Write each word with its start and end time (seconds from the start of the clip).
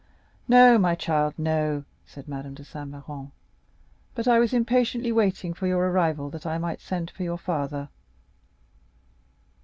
"No, 0.47 0.79
my 0.79 0.95
child, 0.95 1.35
no," 1.37 1.83
said 2.07 2.27
Madame 2.27 2.55
de 2.55 2.63
Saint 2.63 2.89
Méran; 2.89 3.29
"but 4.15 4.27
I 4.27 4.39
was 4.39 4.51
impatiently 4.51 5.11
waiting 5.11 5.53
for 5.53 5.67
your 5.67 5.91
arrival, 5.91 6.31
that 6.31 6.47
I 6.47 6.57
might 6.57 6.81
send 6.81 7.11
for 7.11 7.21
your 7.21 7.37
father." 7.37 7.87